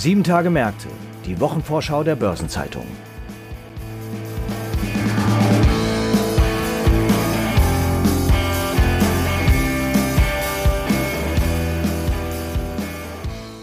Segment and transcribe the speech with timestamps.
[0.00, 0.88] Sieben Tage Märkte,
[1.26, 2.86] die Wochenvorschau der Börsenzeitung.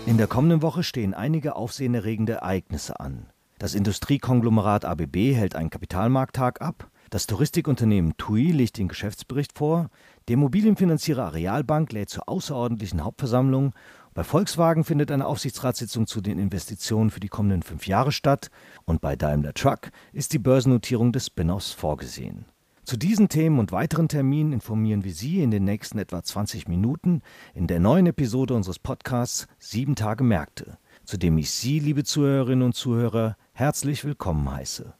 [0.06, 3.26] In der kommenden Woche stehen einige aufsehenerregende Ereignisse an.
[3.58, 6.92] Das Industriekonglomerat ABB hält einen Kapitalmarkttag ab.
[7.10, 9.90] Das Touristikunternehmen TUI legt den Geschäftsbericht vor.
[10.28, 13.74] Der Immobilienfinanzierer Arealbank lädt zur außerordentlichen Hauptversammlung.
[14.18, 18.50] Bei Volkswagen findet eine Aufsichtsratssitzung zu den Investitionen für die kommenden fünf Jahre statt.
[18.84, 22.46] Und bei Daimler Truck ist die Börsennotierung des Spin-offs vorgesehen.
[22.84, 27.22] Zu diesen Themen und weiteren Terminen informieren wir Sie in den nächsten etwa 20 Minuten
[27.54, 32.66] in der neuen Episode unseres Podcasts Sieben Tage Märkte, zu dem ich Sie, liebe Zuhörerinnen
[32.66, 34.96] und Zuhörer, herzlich willkommen heiße.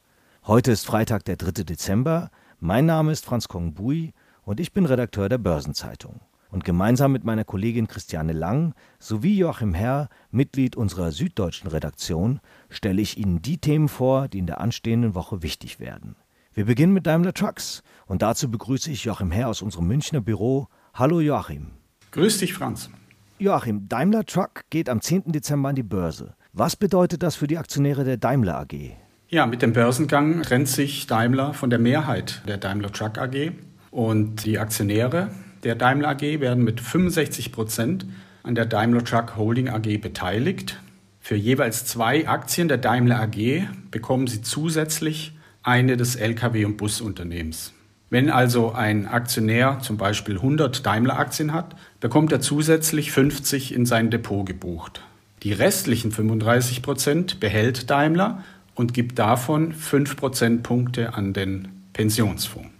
[0.46, 1.64] Heute ist Freitag, der 3.
[1.64, 2.30] Dezember.
[2.60, 4.14] Mein Name ist Franz Kongbui
[4.44, 6.20] und ich bin Redakteur der Börsenzeitung.
[6.50, 13.02] Und gemeinsam mit meiner Kollegin Christiane Lang sowie Joachim Herr, Mitglied unserer süddeutschen Redaktion, stelle
[13.02, 16.16] ich Ihnen die Themen vor, die in der anstehenden Woche wichtig werden.
[16.54, 20.68] Wir beginnen mit Daimler Trucks und dazu begrüße ich Joachim Herr aus unserem Münchner Büro.
[20.94, 21.72] Hallo Joachim.
[22.12, 22.90] Grüß dich, Franz.
[23.38, 25.32] Joachim, Daimler Truck geht am 10.
[25.32, 26.34] Dezember an die Börse.
[26.54, 28.96] Was bedeutet das für die Aktionäre der Daimler AG?
[29.30, 33.52] Ja, mit dem Börsengang trennt sich Daimler von der Mehrheit der Daimler Truck AG.
[33.92, 35.30] Und die Aktionäre
[35.64, 38.06] der Daimler AG werden mit 65 Prozent
[38.44, 40.80] an der Daimler Truck Holding AG beteiligt.
[41.20, 47.74] Für jeweils zwei Aktien der Daimler AG bekommen sie zusätzlich eine des Lkw- und Busunternehmens.
[48.10, 54.10] Wenn also ein Aktionär zum Beispiel 100 Daimler-Aktien hat, bekommt er zusätzlich 50 in sein
[54.10, 55.02] Depot gebucht.
[55.44, 58.44] Die restlichen 35 Prozent behält Daimler
[58.76, 62.77] und gibt davon 5 Prozentpunkte an den Pensionsfonds.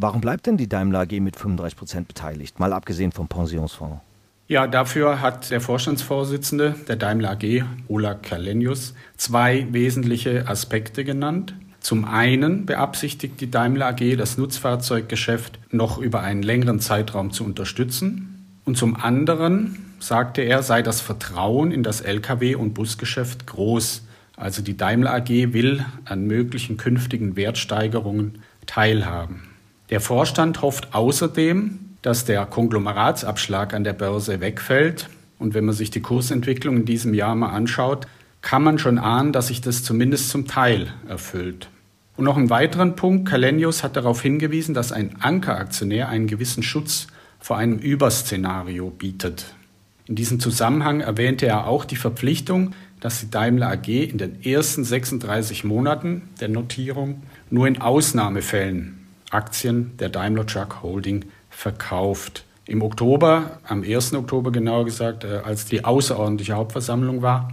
[0.00, 4.00] Warum bleibt denn die Daimler AG mit 35 Prozent beteiligt, mal abgesehen vom Pensionsfonds?
[4.46, 11.54] Ja, dafür hat der Vorstandsvorsitzende der Daimler AG, Ola Kalenius, zwei wesentliche Aspekte genannt.
[11.80, 18.60] Zum einen beabsichtigt die Daimler AG, das Nutzfahrzeuggeschäft noch über einen längeren Zeitraum zu unterstützen.
[18.64, 24.06] Und zum anderen, sagte er, sei das Vertrauen in das Lkw- und Busgeschäft groß.
[24.36, 29.57] Also die Daimler AG will an möglichen künftigen Wertsteigerungen teilhaben.
[29.90, 35.08] Der Vorstand hofft außerdem, dass der Konglomeratsabschlag an der Börse wegfällt.
[35.38, 38.06] Und wenn man sich die Kursentwicklung in diesem Jahr mal anschaut,
[38.42, 41.70] kann man schon ahnen, dass sich das zumindest zum Teil erfüllt.
[42.16, 47.06] Und noch einen weiteren Punkt, Kalenius hat darauf hingewiesen, dass ein Ankeraktionär einen gewissen Schutz
[47.38, 49.54] vor einem Überszenario bietet.
[50.06, 54.84] In diesem Zusammenhang erwähnte er auch die Verpflichtung, dass die Daimler AG in den ersten
[54.84, 58.97] 36 Monaten der Notierung nur in Ausnahmefällen
[59.30, 62.44] Aktien der Daimler Truck Holding verkauft.
[62.66, 64.14] Im Oktober, am 1.
[64.14, 67.50] Oktober genauer gesagt, äh, als die außerordentliche Hauptversammlung war,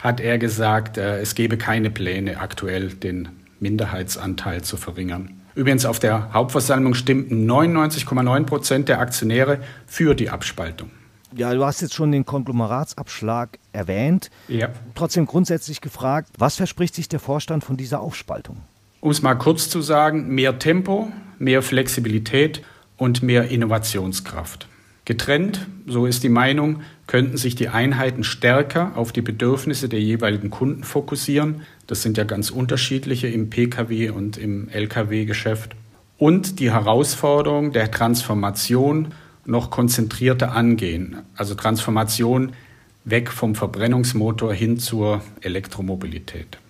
[0.00, 3.28] hat er gesagt, äh, es gebe keine Pläne, aktuell den
[3.60, 5.40] Minderheitsanteil zu verringern.
[5.54, 10.90] Übrigens auf der Hauptversammlung stimmten 99,9 Prozent der Aktionäre für die Abspaltung.
[11.34, 14.30] Ja, du hast jetzt schon den Konglomeratsabschlag erwähnt.
[14.48, 14.68] Ja.
[14.94, 18.58] Trotzdem grundsätzlich gefragt, was verspricht sich der Vorstand von dieser Aufspaltung?
[19.02, 22.62] Um es mal kurz zu sagen, mehr Tempo, mehr Flexibilität
[22.96, 24.68] und mehr Innovationskraft.
[25.04, 30.50] Getrennt, so ist die Meinung, könnten sich die Einheiten stärker auf die Bedürfnisse der jeweiligen
[30.50, 31.62] Kunden fokussieren.
[31.88, 35.74] Das sind ja ganz unterschiedliche im Pkw und im Lkw-Geschäft.
[36.16, 39.08] Und die Herausforderung der Transformation
[39.44, 41.16] noch konzentrierter angehen.
[41.34, 42.52] Also Transformation
[43.04, 46.61] weg vom Verbrennungsmotor hin zur Elektromobilität.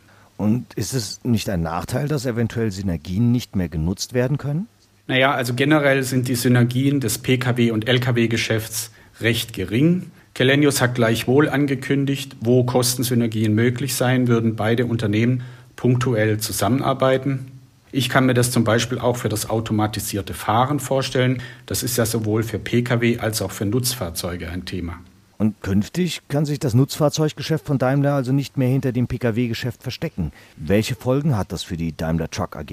[0.43, 4.67] Und ist es nicht ein Nachteil, dass eventuell Synergien nicht mehr genutzt werden können?
[5.07, 10.11] Naja, also generell sind die Synergien des Pkw- und Lkw-Geschäfts recht gering.
[10.35, 15.45] Kelenius hat gleichwohl angekündigt, wo Kostensynergien möglich sein, würden beide Unternehmen
[15.77, 17.47] punktuell zusammenarbeiten.
[17.93, 21.41] Ich kann mir das zum Beispiel auch für das automatisierte Fahren vorstellen.
[21.67, 24.99] Das ist ja sowohl für Pkw als auch für Nutzfahrzeuge ein Thema.
[25.43, 30.31] Und künftig kann sich das Nutzfahrzeuggeschäft von Daimler also nicht mehr hinter dem Pkw-Geschäft verstecken.
[30.55, 32.71] Welche Folgen hat das für die Daimler Truck AG?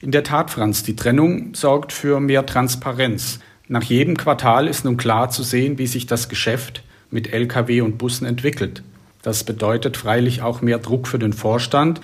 [0.00, 3.40] In der Tat, Franz, die Trennung sorgt für mehr Transparenz.
[3.68, 7.98] Nach jedem Quartal ist nun klar zu sehen, wie sich das Geschäft mit Lkw und
[7.98, 8.82] Bussen entwickelt.
[9.20, 12.00] Das bedeutet freilich auch mehr Druck für den Vorstand,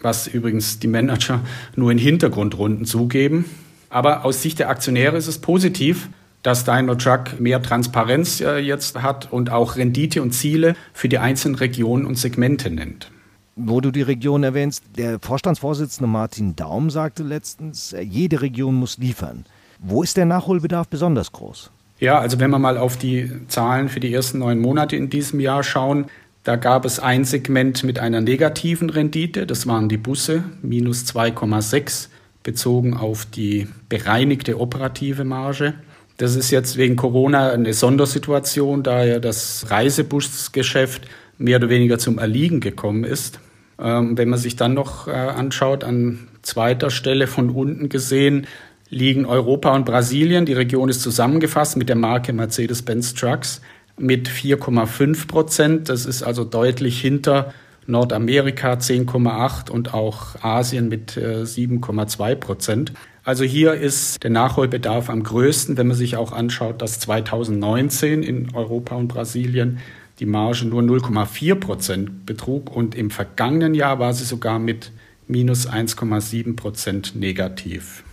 [0.00, 1.40] was übrigens die Manager
[1.74, 3.46] nur in Hintergrundrunden zugeben.
[3.90, 6.08] Aber aus Sicht der Aktionäre ist es positiv,
[6.46, 11.18] dass Daimler Truck mehr Transparenz äh, jetzt hat und auch Rendite und Ziele für die
[11.18, 13.10] einzelnen Regionen und Segmente nennt.
[13.56, 18.96] Wo du die Region erwähnst, der Vorstandsvorsitzende Martin Daum sagte letztens, äh, jede Region muss
[18.98, 19.44] liefern.
[19.80, 21.72] Wo ist der Nachholbedarf besonders groß?
[21.98, 25.40] Ja, also wenn wir mal auf die Zahlen für die ersten neun Monate in diesem
[25.40, 26.06] Jahr schauen,
[26.44, 32.06] Da gab es ein Segment mit einer negativen Rendite, das waren die Busse, minus 2,6
[32.44, 35.74] bezogen auf die bereinigte operative Marge.
[36.16, 41.02] Das ist jetzt wegen Corona eine Sondersituation, da ja das Reisebusgeschäft
[41.38, 43.38] mehr oder weniger zum Erliegen gekommen ist.
[43.78, 48.46] Ähm, wenn man sich dann noch äh, anschaut, an zweiter Stelle von unten gesehen,
[48.88, 50.46] liegen Europa und Brasilien.
[50.46, 53.60] Die Region ist zusammengefasst mit der Marke Mercedes-Benz Trucks
[53.98, 55.88] mit 4,5 Prozent.
[55.88, 57.52] Das ist also deutlich hinter
[57.86, 62.92] Nordamerika 10,8 und auch Asien mit 7,2 äh, Prozent.
[63.26, 68.54] Also hier ist der Nachholbedarf am größten, wenn man sich auch anschaut, dass 2019 in
[68.54, 69.78] Europa und Brasilien
[70.20, 74.92] die Marge nur 0,4 Prozent betrug und im vergangenen Jahr war sie sogar mit
[75.26, 78.04] minus 1,7 Prozent negativ.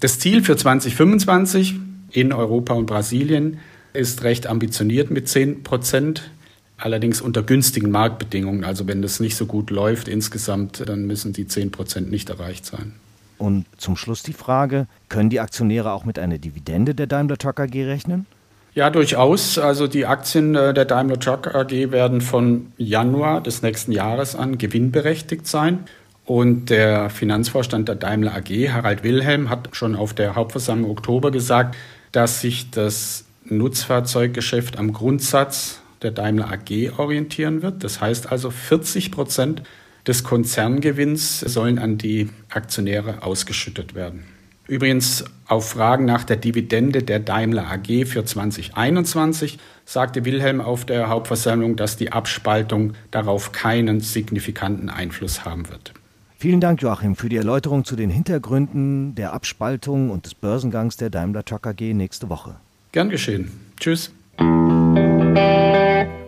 [0.00, 1.76] Das Ziel für 2025
[2.10, 3.58] in Europa und Brasilien
[3.92, 6.28] ist recht ambitioniert mit 10 Prozent,
[6.76, 8.64] allerdings unter günstigen Marktbedingungen.
[8.64, 12.66] Also wenn das nicht so gut läuft insgesamt, dann müssen die 10 Prozent nicht erreicht
[12.66, 12.94] sein.
[13.40, 17.58] Und zum Schluss die Frage, können die Aktionäre auch mit einer Dividende der Daimler Truck
[17.58, 18.26] AG rechnen?
[18.74, 19.56] Ja, durchaus.
[19.56, 24.58] Also die Aktien äh, der Daimler Truck AG werden von Januar des nächsten Jahres an
[24.58, 25.84] gewinnberechtigt sein.
[26.26, 31.76] Und der Finanzvorstand der Daimler AG, Harald Wilhelm, hat schon auf der Hauptversammlung Oktober gesagt,
[32.12, 37.84] dass sich das Nutzfahrzeuggeschäft am Grundsatz der Daimler AG orientieren wird.
[37.84, 39.62] Das heißt also 40 Prozent
[40.10, 44.24] des Konzerngewinns sollen an die Aktionäre ausgeschüttet werden.
[44.66, 51.08] Übrigens auf Fragen nach der Dividende der Daimler AG für 2021 sagte Wilhelm auf der
[51.08, 55.92] Hauptversammlung, dass die Abspaltung darauf keinen signifikanten Einfluss haben wird.
[56.38, 61.10] Vielen Dank, Joachim, für die Erläuterung zu den Hintergründen der Abspaltung und des Börsengangs der
[61.10, 62.56] Daimler Truck AG nächste Woche.
[62.90, 63.52] Gern geschehen.
[63.78, 64.12] Tschüss.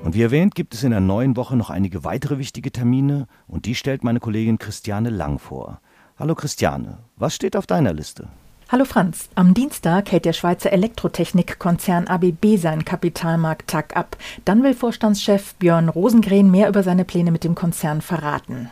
[0.03, 3.67] Und wie erwähnt, gibt es in der neuen Woche noch einige weitere wichtige Termine und
[3.67, 5.81] die stellt meine Kollegin Christiane Lang vor.
[6.19, 8.29] Hallo Christiane, was steht auf deiner Liste?
[8.69, 14.17] Hallo Franz, am Dienstag hält der Schweizer Elektrotechnikkonzern ABB seinen Kapitalmarkttag ab.
[14.45, 18.71] Dann will Vorstandschef Björn Rosengren mehr über seine Pläne mit dem Konzern verraten.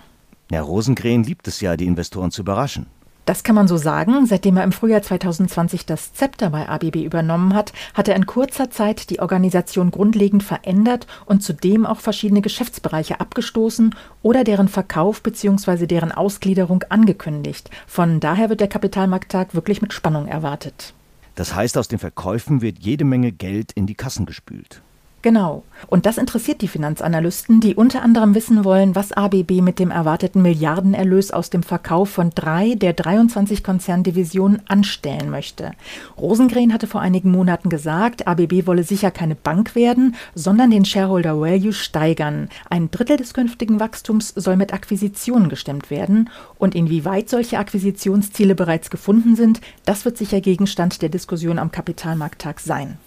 [0.50, 2.86] Herr Rosengren liebt es ja, die Investoren zu überraschen.
[3.26, 4.26] Das kann man so sagen.
[4.26, 8.70] Seitdem er im Frühjahr 2020 das Zepter bei ABB übernommen hat, hat er in kurzer
[8.70, 15.86] Zeit die Organisation grundlegend verändert und zudem auch verschiedene Geschäftsbereiche abgestoßen oder deren Verkauf bzw.
[15.86, 17.70] deren Ausgliederung angekündigt.
[17.86, 20.94] Von daher wird der Kapitalmarkttag wirklich mit Spannung erwartet.
[21.36, 24.82] Das heißt, aus den Verkäufen wird jede Menge Geld in die Kassen gespült.
[25.22, 25.64] Genau.
[25.88, 30.40] Und das interessiert die Finanzanalysten, die unter anderem wissen wollen, was ABB mit dem erwarteten
[30.40, 35.72] Milliardenerlös aus dem Verkauf von drei der 23 Konzerndivisionen anstellen möchte.
[36.16, 41.38] Rosengren hatte vor einigen Monaten gesagt, ABB wolle sicher keine Bank werden, sondern den Shareholder
[41.38, 42.48] Value steigern.
[42.70, 46.30] Ein Drittel des künftigen Wachstums soll mit Akquisitionen gestemmt werden.
[46.58, 52.60] Und inwieweit solche Akquisitionsziele bereits gefunden sind, das wird sicher Gegenstand der Diskussion am Kapitalmarkttag
[52.60, 52.98] sein.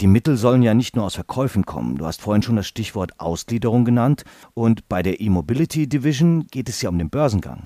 [0.00, 1.98] Die Mittel sollen ja nicht nur aus Verkäufen kommen.
[1.98, 4.24] Du hast vorhin schon das Stichwort Ausgliederung genannt.
[4.52, 7.62] Und bei der E-Mobility Division geht es ja um den Börsengang.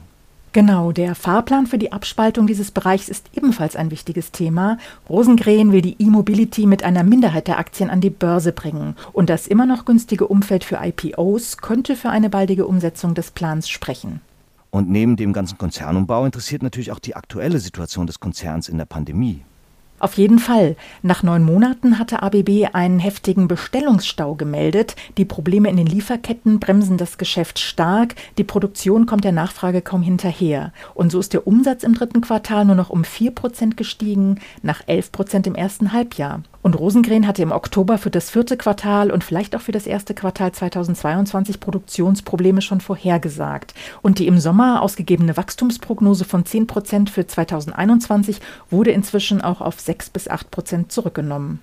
[0.53, 4.79] Genau, der Fahrplan für die Abspaltung dieses Bereichs ist ebenfalls ein wichtiges Thema.
[5.09, 8.97] Rosengren will die E-Mobility mit einer Minderheit der Aktien an die Börse bringen.
[9.13, 13.69] Und das immer noch günstige Umfeld für IPOs könnte für eine baldige Umsetzung des Plans
[13.69, 14.21] sprechen.
[14.71, 18.85] Und neben dem ganzen Konzernumbau interessiert natürlich auch die aktuelle Situation des Konzerns in der
[18.85, 19.43] Pandemie.
[20.01, 20.77] Auf jeden Fall.
[21.03, 24.95] Nach neun Monaten hatte ABB einen heftigen Bestellungsstau gemeldet.
[25.17, 28.15] Die Probleme in den Lieferketten bremsen das Geschäft stark.
[28.39, 30.73] Die Produktion kommt der Nachfrage kaum hinterher.
[30.95, 34.83] Und so ist der Umsatz im dritten Quartal nur noch um vier Prozent gestiegen, nach
[34.87, 36.43] elf Prozent im ersten Halbjahr.
[36.63, 40.15] Und Rosengren hatte im Oktober für das vierte Quartal und vielleicht auch für das erste
[40.15, 43.75] Quartal 2022 Produktionsprobleme schon vorhergesagt.
[44.03, 49.79] Und die im Sommer ausgegebene Wachstumsprognose von 10 Prozent für 2021 wurde inzwischen auch auf
[49.81, 51.61] 6 bis 8 Prozent zurückgenommen.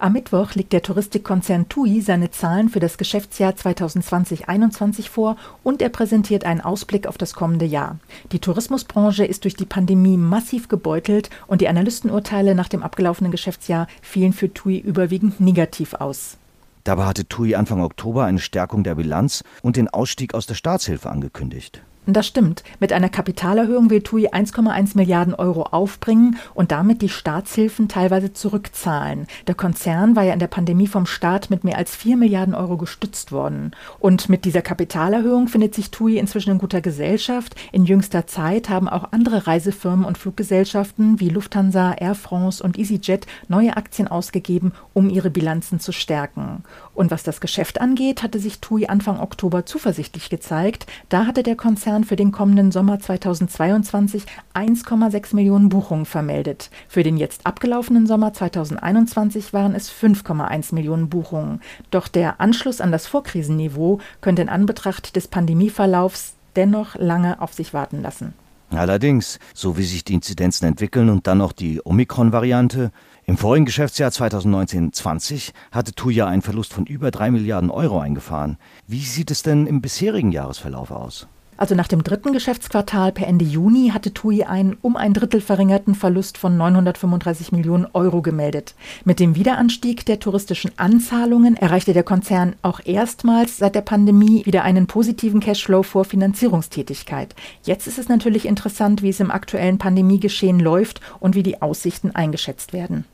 [0.00, 5.88] Am Mittwoch legt der Touristikkonzern TUI seine Zahlen für das Geschäftsjahr 2020-21 vor und er
[5.88, 7.98] präsentiert einen Ausblick auf das kommende Jahr.
[8.30, 13.88] Die Tourismusbranche ist durch die Pandemie massiv gebeutelt und die Analystenurteile nach dem abgelaufenen Geschäftsjahr
[14.00, 16.36] fielen für TUI überwiegend negativ aus.
[16.84, 21.10] Dabei hatte TUI Anfang Oktober eine Stärkung der Bilanz und den Ausstieg aus der Staatshilfe
[21.10, 21.82] angekündigt.
[22.10, 22.64] Das stimmt.
[22.80, 29.26] Mit einer Kapitalerhöhung will TUI 1,1 Milliarden Euro aufbringen und damit die Staatshilfen teilweise zurückzahlen.
[29.46, 32.78] Der Konzern war ja in der Pandemie vom Staat mit mehr als 4 Milliarden Euro
[32.78, 33.72] gestützt worden.
[33.98, 37.54] Und mit dieser Kapitalerhöhung findet sich TUI inzwischen in guter Gesellschaft.
[37.72, 43.26] In jüngster Zeit haben auch andere Reisefirmen und Fluggesellschaften wie Lufthansa, Air France und EasyJet
[43.48, 46.64] neue Aktien ausgegeben, um ihre Bilanzen zu stärken.
[46.94, 50.86] Und was das Geschäft angeht, hatte sich TUI Anfang Oktober zuversichtlich gezeigt.
[51.10, 54.24] Da hatte der Konzern für den kommenden Sommer 2022
[54.54, 56.70] 1,6 Millionen Buchungen vermeldet.
[56.88, 61.60] Für den jetzt abgelaufenen Sommer 2021 waren es 5,1 Millionen Buchungen.
[61.90, 67.74] Doch der Anschluss an das Vorkrisenniveau könnte in Anbetracht des Pandemieverlaufs dennoch lange auf sich
[67.74, 68.34] warten lassen.
[68.70, 72.90] Allerdings, so wie sich die Inzidenzen entwickeln und dann noch die Omikron-Variante,
[73.24, 78.58] im vorigen Geschäftsjahr 2019-20 hatte TUI einen Verlust von über 3 Milliarden Euro eingefahren.
[78.86, 81.28] Wie sieht es denn im bisherigen Jahresverlauf aus?
[81.58, 85.96] Also nach dem dritten Geschäftsquartal per Ende Juni hatte TUI einen um ein Drittel verringerten
[85.96, 88.74] Verlust von 935 Millionen Euro gemeldet.
[89.04, 94.62] Mit dem Wiederanstieg der touristischen Anzahlungen erreichte der Konzern auch erstmals seit der Pandemie wieder
[94.62, 97.34] einen positiven Cashflow vor Finanzierungstätigkeit.
[97.64, 102.14] Jetzt ist es natürlich interessant, wie es im aktuellen Pandemiegeschehen läuft und wie die Aussichten
[102.14, 103.04] eingeschätzt werden.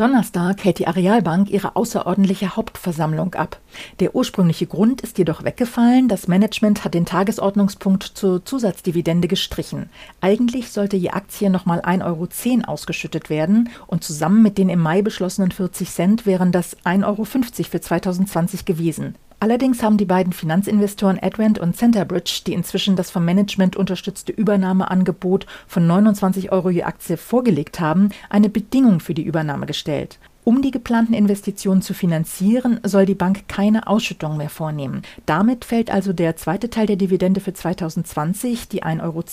[0.00, 3.60] Donnerstag hält die Arealbank ihre außerordentliche Hauptversammlung ab.
[3.98, 6.08] Der ursprüngliche Grund ist jedoch weggefallen.
[6.08, 9.90] Das Management hat den Tagesordnungspunkt zur Zusatzdividende gestrichen.
[10.22, 15.02] Eigentlich sollte je Aktie nochmal 1,10 Euro ausgeschüttet werden und zusammen mit den im Mai
[15.02, 19.16] beschlossenen 40 Cent wären das 1,50 Euro für 2020 gewesen.
[19.42, 25.46] Allerdings haben die beiden Finanzinvestoren Advent und Centerbridge, die inzwischen das vom Management unterstützte Übernahmeangebot
[25.66, 30.18] von 29 Euro je Aktie vorgelegt haben, eine Bedingung für die Übernahme gestellt.
[30.44, 35.02] Um die geplanten Investitionen zu finanzieren, soll die Bank keine Ausschüttung mehr vornehmen.
[35.24, 39.24] Damit fällt also der zweite Teil der Dividende für 2020, die 1,10 Euro,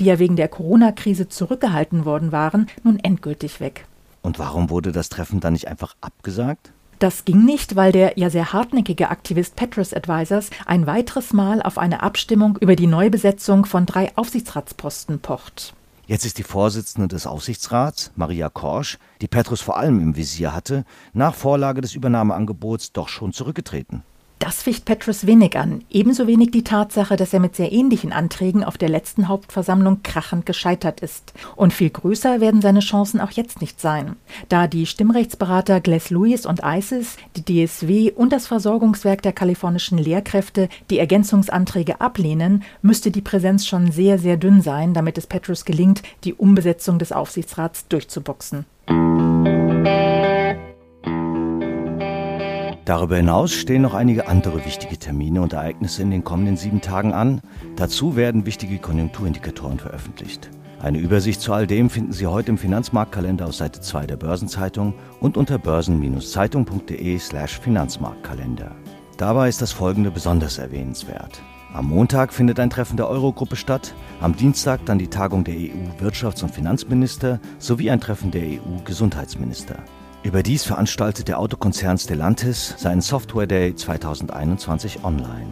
[0.00, 3.86] die ja wegen der Corona-Krise zurückgehalten worden waren, nun endgültig weg.
[4.22, 6.72] Und warum wurde das Treffen dann nicht einfach abgesagt?
[6.98, 11.78] Das ging nicht, weil der ja sehr hartnäckige Aktivist Petrus Advisors ein weiteres Mal auf
[11.78, 15.74] eine Abstimmung über die Neubesetzung von drei Aufsichtsratsposten pocht.
[16.08, 20.84] Jetzt ist die Vorsitzende des Aufsichtsrats, Maria Korsch, die Petrus vor allem im Visier hatte,
[21.12, 24.02] nach Vorlage des Übernahmeangebots doch schon zurückgetreten.
[24.48, 28.64] Das ficht Petrus wenig an, ebenso wenig die Tatsache, dass er mit sehr ähnlichen Anträgen
[28.64, 31.34] auf der letzten Hauptversammlung krachend gescheitert ist.
[31.54, 34.16] Und viel größer werden seine Chancen auch jetzt nicht sein.
[34.48, 40.70] Da die Stimmrechtsberater Glass Lewis und ISIS, die DSW und das Versorgungswerk der kalifornischen Lehrkräfte
[40.88, 46.02] die Ergänzungsanträge ablehnen, müsste die Präsenz schon sehr, sehr dünn sein, damit es Petrus gelingt,
[46.24, 48.64] die Umbesetzung des Aufsichtsrats durchzuboxen.
[52.88, 57.12] Darüber hinaus stehen noch einige andere wichtige Termine und Ereignisse in den kommenden sieben Tagen
[57.12, 57.42] an.
[57.76, 60.48] Dazu werden wichtige Konjunkturindikatoren veröffentlicht.
[60.80, 64.94] Eine Übersicht zu all dem finden Sie heute im Finanzmarktkalender auf Seite 2 der Börsenzeitung
[65.20, 68.74] und unter börsen-zeitung.de/slash Finanzmarktkalender.
[69.18, 71.42] Dabei ist das folgende besonders erwähnenswert.
[71.74, 73.92] Am Montag findet ein Treffen der Eurogruppe statt,
[74.22, 79.76] am Dienstag dann die Tagung der EU-Wirtschafts- und Finanzminister sowie ein Treffen der EU-Gesundheitsminister.
[80.24, 85.50] Überdies veranstaltet der Autokonzern Stellantis seinen Software Day 2021 online.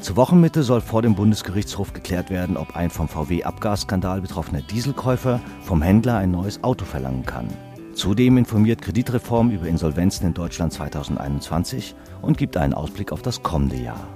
[0.00, 5.80] Zur Wochenmitte soll vor dem Bundesgerichtshof geklärt werden, ob ein vom VW-Abgasskandal betroffener Dieselkäufer vom
[5.80, 7.48] Händler ein neues Auto verlangen kann.
[7.94, 13.76] Zudem informiert Kreditreform über Insolvenzen in Deutschland 2021 und gibt einen Ausblick auf das kommende
[13.76, 14.08] Jahr.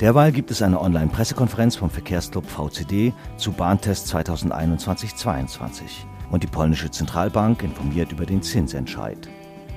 [0.00, 7.62] Derweil gibt es eine Online-Pressekonferenz vom Verkehrsclub VCD zu Bahntest 2021-22 und die polnische Zentralbank
[7.62, 9.28] informiert über den Zinsentscheid.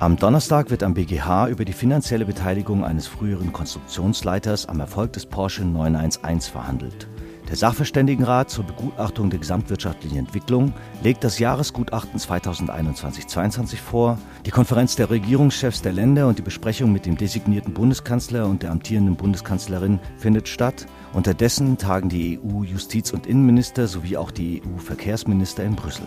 [0.02, 5.26] Am Donnerstag wird am BGH über die finanzielle Beteiligung eines früheren Konstruktionsleiters am Erfolg des
[5.26, 7.08] Porsche 911 verhandelt.
[7.48, 14.18] Der Sachverständigenrat zur Begutachtung der gesamtwirtschaftlichen Entwicklung legt das Jahresgutachten 2021-22 vor.
[14.46, 18.70] Die Konferenz der Regierungschefs der Länder und die Besprechung mit dem designierten Bundeskanzler und der
[18.70, 20.86] amtierenden Bundeskanzlerin findet statt.
[21.12, 26.06] Unterdessen tagen die EU-Justiz- und Innenminister sowie auch die EU-Verkehrsminister in Brüssel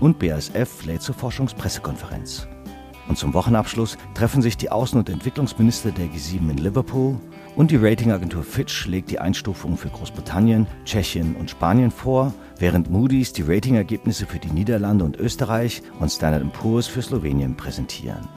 [0.00, 2.46] und BASF lädt zur Forschungspressekonferenz.
[3.08, 7.16] Und zum Wochenabschluss treffen sich die Außen- und Entwicklungsminister der G7 in Liverpool
[7.54, 13.32] und die Ratingagentur Fitch legt die Einstufungen für Großbritannien, Tschechien und Spanien vor, während Moody's
[13.32, 18.28] die Ratingergebnisse für die Niederlande und Österreich und Standard Poor's für Slowenien präsentieren.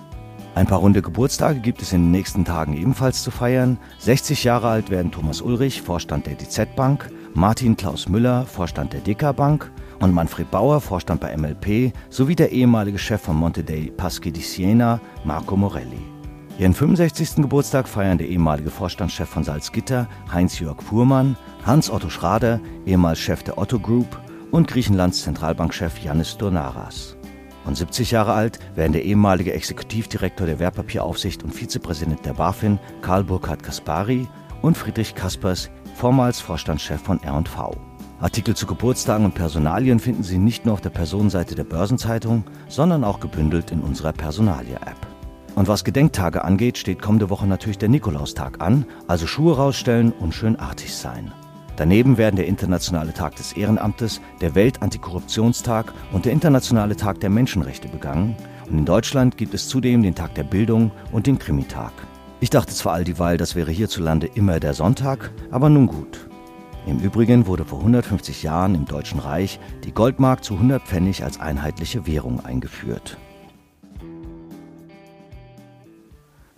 [0.55, 3.77] Ein paar runde Geburtstage gibt es in den nächsten Tagen ebenfalls zu feiern.
[3.99, 9.01] 60 Jahre alt werden Thomas Ulrich, Vorstand der DZ Bank, Martin Klaus Müller, Vorstand der
[9.01, 13.91] DK Bank und Manfred Bauer, Vorstand bei MLP, sowie der ehemalige Chef von Monte dei
[13.95, 16.01] Paschi di Siena, Marco Morelli.
[16.57, 17.37] Ihren 65.
[17.37, 23.79] Geburtstag feiern der ehemalige Vorstandschef von Salzgitter, Heinz-Jörg Fuhrmann, Hans-Otto Schrader, ehemals Chef der Otto
[23.79, 24.19] Group
[24.51, 27.15] und Griechenlands Zentralbankchef Yannis Donaras.
[27.65, 33.23] Und 70 Jahre alt werden der ehemalige Exekutivdirektor der Wertpapieraufsicht und Vizepräsident der BaFin, Karl
[33.23, 34.27] Burkhard Kaspari,
[34.61, 37.88] und Friedrich Kaspers, vormals Vorstandschef von R&V.
[38.21, 43.05] Artikel zu Geburtstagen und Personalien finden Sie nicht nur auf der Personenseite der Börsenzeitung, sondern
[43.05, 45.07] auch gebündelt in unserer Personalia-App.
[45.55, 50.33] Und was Gedenktage angeht, steht kommende Woche natürlich der Nikolaustag an, also Schuhe rausstellen und
[50.33, 51.31] schön artig sein.
[51.77, 57.87] Daneben werden der Internationale Tag des Ehrenamtes, der Weltantikorruptionstag und der Internationale Tag der Menschenrechte
[57.87, 58.35] begangen.
[58.69, 61.93] Und in Deutschland gibt es zudem den Tag der Bildung und den Krimitag.
[62.41, 66.28] Ich dachte zwar all dieweil, das wäre hierzulande immer der Sonntag, aber nun gut.
[66.89, 71.39] Im Übrigen wurde vor 150 Jahren im Deutschen Reich die Goldmark zu 100 Pfennig als
[71.39, 73.19] einheitliche Währung eingeführt.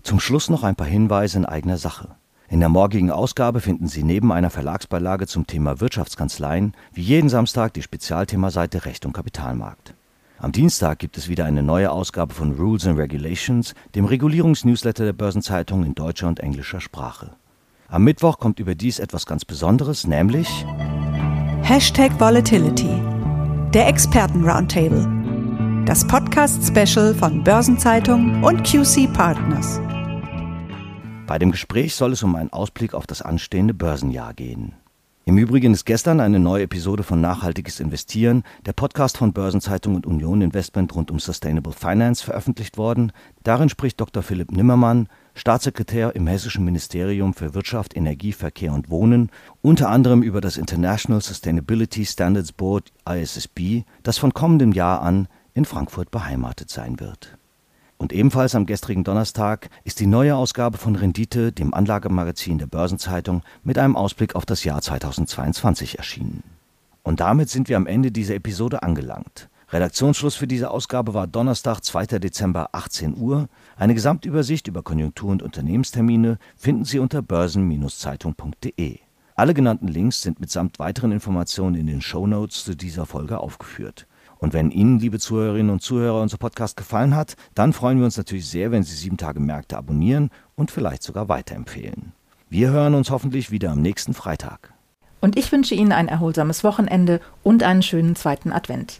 [0.04, 2.16] Zum Schluss noch ein paar Hinweise in eigener Sache.
[2.48, 7.74] In der morgigen Ausgabe finden Sie neben einer Verlagsbeilage zum Thema Wirtschaftskanzleien wie jeden Samstag
[7.74, 9.96] die Spezialthemaseite Recht und Kapitalmarkt.
[10.40, 15.14] Am Dienstag gibt es wieder eine neue Ausgabe von Rules and Regulations, dem Regulierungsnewsletter der
[15.14, 17.32] Börsenzeitung in deutscher und englischer Sprache.
[17.92, 20.48] Am Mittwoch kommt überdies etwas ganz Besonderes, nämlich
[21.62, 22.88] Hashtag Volatility,
[23.74, 29.82] der Experten-Roundtable, das Podcast-Special von Börsenzeitung und QC Partners.
[31.28, 34.74] Bei dem Gespräch soll es um einen Ausblick auf das anstehende Börsenjahr gehen.
[35.26, 40.06] Im Übrigen ist gestern eine neue Episode von Nachhaltiges Investieren, der Podcast von Börsenzeitung und
[40.06, 43.12] Union Investment rund um Sustainable Finance, veröffentlicht worden.
[43.44, 44.24] Darin spricht Dr.
[44.24, 50.42] Philipp Nimmermann, Staatssekretär im Hessischen Ministerium für Wirtschaft, Energie, Verkehr und Wohnen, unter anderem über
[50.42, 57.00] das International Sustainability Standards Board ISSB, das von kommendem Jahr an in Frankfurt beheimatet sein
[57.00, 57.38] wird.
[57.98, 63.44] Und ebenfalls am gestrigen Donnerstag ist die neue Ausgabe von Rendite, dem Anlagemagazin der Börsenzeitung,
[63.64, 66.42] mit einem Ausblick auf das Jahr 2022 erschienen.
[67.04, 69.51] Und damit sind wir am Ende dieser Episode angelangt.
[69.72, 72.20] Redaktionsschluss für diese Ausgabe war Donnerstag, 2.
[72.20, 73.48] Dezember, 18 Uhr.
[73.78, 79.00] Eine Gesamtübersicht über Konjunktur- und Unternehmenstermine finden Sie unter börsen-zeitung.de.
[79.36, 84.08] Alle genannten Links sind mitsamt weiteren Informationen in den Show Notes zu dieser Folge aufgeführt.
[84.40, 88.18] Und wenn Ihnen, liebe Zuhörerinnen und Zuhörer, unser Podcast gefallen hat, dann freuen wir uns
[88.18, 92.12] natürlich sehr, wenn Sie sieben Tage Märkte abonnieren und vielleicht sogar weiterempfehlen.
[92.50, 94.74] Wir hören uns hoffentlich wieder am nächsten Freitag.
[95.22, 99.00] Und ich wünsche Ihnen ein erholsames Wochenende und einen schönen zweiten Advent.